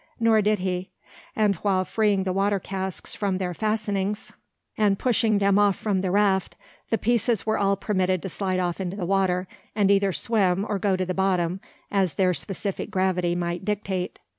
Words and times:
Nor 0.19 0.41
did 0.41 0.57
he; 0.57 0.89
and 1.35 1.57
while 1.57 1.85
freeing 1.85 2.23
the 2.23 2.33
water 2.33 2.57
casks 2.59 3.13
from 3.13 3.37
their 3.37 3.53
fastenings, 3.53 4.33
and 4.75 4.97
pushing 4.97 5.37
them 5.37 5.59
off 5.59 5.75
from 5.75 6.01
the 6.01 6.09
raft, 6.09 6.55
the 6.89 6.97
pieces 6.97 7.45
were 7.45 7.59
all 7.59 7.75
permitted 7.77 8.19
to 8.23 8.29
slide 8.29 8.59
off 8.59 8.81
into 8.81 8.97
the 8.97 9.05
water, 9.05 9.47
and 9.75 9.91
either 9.91 10.11
swim 10.11 10.65
or 10.67 10.79
go 10.79 10.95
to 10.95 11.05
the 11.05 11.13
bottom, 11.13 11.59
as 11.91 12.15
their 12.15 12.33
specific 12.33 12.89
gravity 12.89 13.35
might 13.35 13.63
dictate. 13.63 14.17